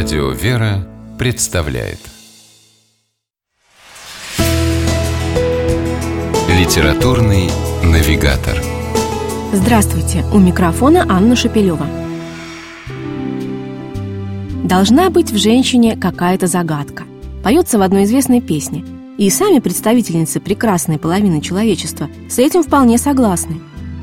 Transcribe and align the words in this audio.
Радио 0.00 0.30
«Вера» 0.30 0.86
представляет 1.18 1.98
Литературный 6.48 7.50
навигатор 7.82 8.62
Здравствуйте! 9.52 10.24
У 10.32 10.38
микрофона 10.38 11.04
Анна 11.08 11.34
Шапилева. 11.34 11.84
Должна 14.62 15.10
быть 15.10 15.32
в 15.32 15.36
женщине 15.36 15.96
какая-то 15.96 16.46
загадка. 16.46 17.02
Поется 17.42 17.80
в 17.80 17.82
одной 17.82 18.04
известной 18.04 18.40
песне. 18.40 18.84
И 19.18 19.28
сами 19.30 19.58
представительницы 19.58 20.38
прекрасной 20.38 21.00
половины 21.00 21.40
человечества 21.40 22.08
с 22.30 22.38
этим 22.38 22.62
вполне 22.62 22.98
согласны. 22.98 23.56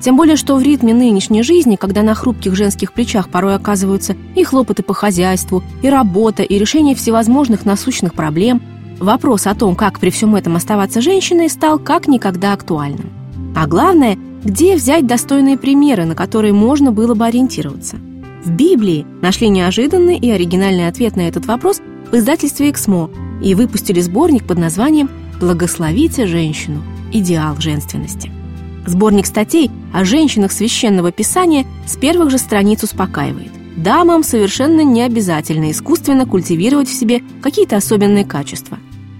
Тем 0.00 0.16
более, 0.16 0.36
что 0.36 0.56
в 0.56 0.62
ритме 0.62 0.94
нынешней 0.94 1.42
жизни, 1.42 1.76
когда 1.76 2.02
на 2.02 2.14
хрупких 2.14 2.54
женских 2.54 2.92
плечах 2.92 3.28
порой 3.28 3.54
оказываются 3.54 4.16
и 4.34 4.44
хлопоты 4.44 4.82
по 4.82 4.94
хозяйству, 4.94 5.62
и 5.82 5.90
работа, 5.90 6.42
и 6.42 6.58
решение 6.58 6.94
всевозможных 6.94 7.66
насущных 7.66 8.14
проблем, 8.14 8.62
вопрос 8.98 9.46
о 9.46 9.54
том, 9.54 9.76
как 9.76 10.00
при 10.00 10.10
всем 10.10 10.34
этом 10.36 10.56
оставаться 10.56 11.02
женщиной, 11.02 11.50
стал 11.50 11.78
как 11.78 12.08
никогда 12.08 12.54
актуальным. 12.54 13.10
А 13.54 13.66
главное, 13.66 14.16
где 14.42 14.74
взять 14.74 15.06
достойные 15.06 15.58
примеры, 15.58 16.06
на 16.06 16.14
которые 16.14 16.54
можно 16.54 16.92
было 16.92 17.14
бы 17.14 17.26
ориентироваться. 17.26 17.96
В 18.42 18.50
Библии 18.50 19.04
нашли 19.20 19.50
неожиданный 19.50 20.16
и 20.16 20.30
оригинальный 20.30 20.88
ответ 20.88 21.14
на 21.14 21.28
этот 21.28 21.44
вопрос 21.44 21.82
в 22.10 22.14
издательстве 22.14 22.70
«Эксмо» 22.70 23.10
и 23.42 23.54
выпустили 23.54 24.00
сборник 24.00 24.46
под 24.46 24.56
названием 24.56 25.10
«Благословите 25.38 26.26
женщину. 26.26 26.82
Идеал 27.12 27.56
женственности». 27.58 28.39
Сборник 28.86 29.26
статей 29.26 29.70
о 29.92 30.04
женщинах 30.04 30.52
священного 30.52 31.12
писания 31.12 31.66
с 31.86 31.96
первых 31.96 32.30
же 32.30 32.38
страниц 32.38 32.82
успокаивает. 32.82 33.50
Дамам 33.76 34.22
совершенно 34.22 34.82
не 34.82 35.02
обязательно 35.02 35.70
искусственно 35.70 36.26
культивировать 36.26 36.88
в 36.88 36.92
себе 36.92 37.22
какие-то 37.40 37.76
особенные 37.76 38.24
качества. 38.24 38.78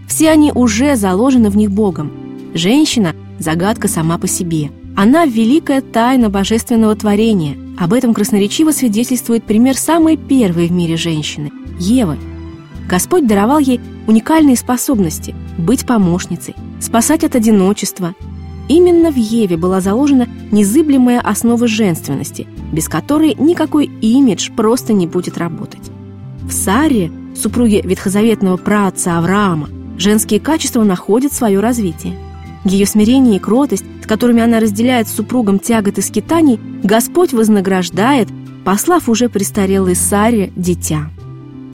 Все 0.08 0.30
они 0.30 0.52
уже 0.52 0.96
заложены 0.96 1.50
в 1.50 1.56
них 1.56 1.70
Богом. 1.70 2.10
Женщина– 2.52 3.14
загадка 3.38 3.88
сама 3.88 4.18
по 4.18 4.26
себе. 4.26 4.70
Она– 4.96 5.24
великая 5.26 5.80
тайна 5.80 6.30
божественного 6.30 6.94
творения. 6.96 7.56
Об 7.78 7.92
этом 7.92 8.12
красноречиво 8.12 8.72
свидетельствует 8.72 9.44
пример 9.44 9.76
самой 9.76 10.16
первой 10.16 10.66
в 10.66 10.72
мире 10.72 10.96
женщины– 10.96 11.50
Евы. 11.78 12.18
Господь 12.88 13.26
даровал 13.26 13.60
ей 13.60 13.80
уникальные 14.06 14.56
способности– 14.56 15.34
быть 15.58 15.86
помощницей, 15.86 16.56
спасать 16.80 17.24
от 17.24 17.36
одиночества, 17.36 18.14
Именно 18.70 19.10
в 19.10 19.16
Еве 19.16 19.56
была 19.56 19.80
заложена 19.80 20.28
незыблемая 20.52 21.20
основа 21.20 21.66
женственности, 21.66 22.46
без 22.72 22.88
которой 22.88 23.34
никакой 23.34 23.86
имидж 23.86 24.52
просто 24.56 24.92
не 24.92 25.08
будет 25.08 25.38
работать. 25.38 25.90
В 26.44 26.52
Саре, 26.52 27.10
супруге 27.34 27.80
ветхозаветного 27.82 28.56
праотца 28.58 29.18
Авраама, 29.18 29.68
женские 29.98 30.38
качества 30.38 30.84
находят 30.84 31.32
свое 31.32 31.58
развитие. 31.58 32.16
Ее 32.64 32.86
смирение 32.86 33.38
и 33.38 33.40
кротость, 33.40 33.84
с 34.04 34.06
которыми 34.06 34.40
она 34.40 34.60
разделяет 34.60 35.08
с 35.08 35.16
супругом 35.16 35.58
тягот 35.58 35.98
и 35.98 36.00
скитаний, 36.00 36.60
Господь 36.84 37.32
вознаграждает, 37.32 38.28
послав 38.64 39.08
уже 39.08 39.28
престарелой 39.28 39.96
Саре 39.96 40.52
дитя. 40.54 41.10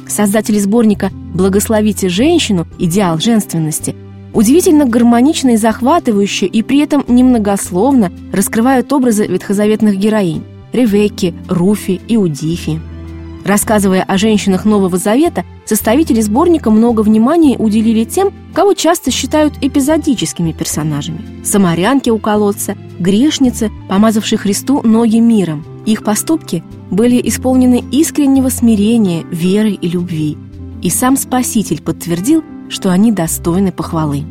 Создатели 0.08 0.58
сборника 0.58 1.11
«Благословите 1.34 2.08
женщину. 2.08 2.67
Идеал 2.78 3.19
женственности» 3.19 3.94
удивительно 4.37 4.84
гармонично 4.84 5.51
и 5.51 5.56
захватывающе, 5.56 6.47
и 6.47 6.62
при 6.62 6.81
этом 6.81 7.05
немногословно 7.09 8.12
раскрывают 8.33 8.92
образы 8.92 9.27
ветхозаветных 9.27 9.97
героинь– 9.97 10.45
Ревекки, 10.73 11.34
Руфи 11.48 12.01
и 12.06 12.19
Удифи. 12.19 12.79
Рассказывая 13.47 14.03
о 14.03 14.19
женщинах 14.19 14.64
Нового 14.67 14.98
Завета, 14.98 15.45
составители 15.64 16.20
сборника 16.20 16.70
много 16.70 17.01
внимания 17.01 17.57
уделили 17.57 18.05
тем, 18.05 18.31
кого 18.53 18.75
часто 18.75 19.11
считают 19.11 19.55
эпизодическими 19.63 20.53
персонажами. 20.53 21.20
Самарянки 21.42 22.11
у 22.11 22.18
колодца, 22.18 22.77
грешницы, 22.98 23.70
помазавшие 23.89 24.39
Христу 24.39 24.83
ноги 24.83 25.18
миром. 25.18 25.64
Их 25.86 26.05
поступки 26.05 26.63
были 26.91 27.20
исполнены 27.27 27.83
искреннего 27.91 28.51
смирения, 28.51 29.24
веры 29.30 29.70
и 29.70 29.89
любви. 29.89 30.36
И 30.83 30.91
сам 30.91 31.17
Спаситель 31.17 31.80
подтвердил, 31.80 32.42
что 32.69 32.91
они 32.91 33.13
достойны 33.13 33.73
похвалы. 33.73 34.25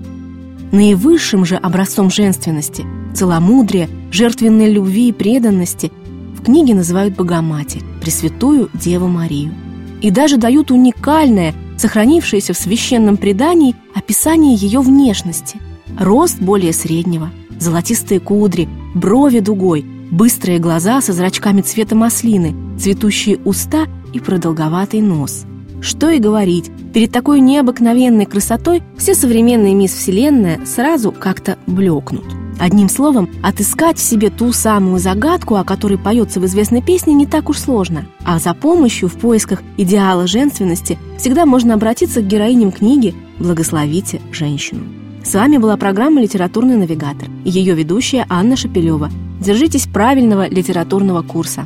Наивысшим 0.72 1.46
же 1.46 1.56
образцом 1.56 2.10
женственности, 2.10 2.86
целомудрия, 3.14 3.90
жертвенной 4.12 4.72
любви 4.72 5.10
и 5.10 5.14
преданности 5.14 5.92
в 6.38 6.44
книге 6.44 6.76
называют 6.76 7.16
Богоматерь, 7.16 7.84
Пресвятую 8.02 8.70
Деву 8.74 9.08
Марию. 9.08 9.54
И 10.02 10.12
даже 10.12 10.38
дают 10.38 10.72
уникальное, 10.72 11.54
сохранившееся 11.78 12.54
в 12.54 12.58
священном 12.58 13.18
предании, 13.18 13.76
описание 13.94 14.56
ее 14.56 14.82
внешности. 14.82 15.60
Рост 15.98 16.40
более 16.40 16.74
среднего, 16.74 17.32
золотистые 17.60 18.20
кудри, 18.20 18.68
брови 18.94 19.40
дугой, 19.40 19.86
быстрые 20.12 20.60
глаза 20.60 21.02
со 21.02 21.14
зрачками 21.14 21.62
цвета 21.62 21.96
маслины, 21.96 22.54
цветущие 22.78 23.38
уста 23.46 23.86
и 24.14 24.20
продолговатый 24.20 25.02
нос– 25.02 25.46
что 25.82 26.10
и 26.10 26.20
говорить, 26.20 26.72
перед 26.94 27.12
такой 27.12 27.40
необыкновенной 27.40 28.26
красотой 28.26 28.84
все 28.98 29.16
современные 29.16 29.74
мисс 29.74 29.94
Вселенная 29.94 30.60
сразу 30.66 31.12
как-то 31.12 31.58
блекнут. 31.68 32.26
Одним 32.60 32.88
словом, 32.88 33.30
отыскать 33.44 33.98
в 33.98 34.02
себе 34.02 34.30
ту 34.30 34.54
самую 34.54 35.00
загадку, 35.00 35.56
о 35.56 35.66
которой 35.66 35.98
поется 35.98 36.40
в 36.40 36.46
известной 36.46 36.82
песне, 36.82 37.14
не 37.14 37.26
так 37.26 37.50
уж 37.50 37.60
сложно. 37.60 38.06
А 38.24 38.40
за 38.40 38.54
помощью 38.54 39.10
в 39.10 39.16
поисках 39.16 39.62
идеала 39.78 40.26
женственности 40.26 40.98
всегда 41.18 41.46
можно 41.46 41.74
обратиться 41.74 42.22
к 42.22 42.28
героиням 42.28 42.72
книги 42.72 43.14
«Благословите 43.40 44.22
женщину». 44.32 44.84
С 45.24 45.34
вами 45.34 45.58
была 45.58 45.76
программа 45.76 46.22
«Литературный 46.22 46.78
навигатор» 46.78 47.28
и 47.44 47.50
ее 47.50 47.74
ведущая 47.74 48.26
Анна 48.30 48.56
Шапилева. 48.56 49.10
Держитесь 49.42 49.88
правильного 49.88 50.48
литературного 50.48 51.24
курса. 51.24 51.66